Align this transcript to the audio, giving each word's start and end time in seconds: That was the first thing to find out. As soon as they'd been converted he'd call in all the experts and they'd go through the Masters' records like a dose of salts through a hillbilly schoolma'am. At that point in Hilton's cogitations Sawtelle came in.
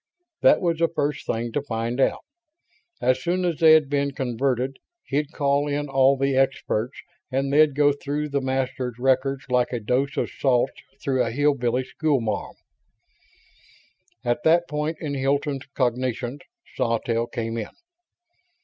That 0.41 0.61
was 0.61 0.79
the 0.79 0.87
first 0.87 1.27
thing 1.27 1.51
to 1.51 1.61
find 1.61 1.99
out. 2.01 2.21
As 3.03 3.21
soon 3.21 3.45
as 3.45 3.59
they'd 3.59 3.87
been 3.87 4.13
converted 4.13 4.77
he'd 5.03 5.31
call 5.31 5.67
in 5.67 5.89
all 5.89 6.17
the 6.17 6.35
experts 6.35 6.99
and 7.31 7.53
they'd 7.53 7.75
go 7.75 7.91
through 7.93 8.29
the 8.29 8.41
Masters' 8.41 8.97
records 8.97 9.45
like 9.51 9.71
a 9.71 9.79
dose 9.79 10.17
of 10.17 10.31
salts 10.31 10.73
through 11.03 11.21
a 11.21 11.29
hillbilly 11.29 11.83
schoolma'am. 11.83 12.55
At 14.25 14.41
that 14.43 14.67
point 14.67 14.97
in 14.99 15.13
Hilton's 15.13 15.67
cogitations 15.75 16.39
Sawtelle 16.75 17.27
came 17.27 17.55
in. 17.55 17.69